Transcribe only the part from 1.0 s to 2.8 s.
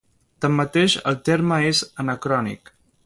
el terme és anacrònic.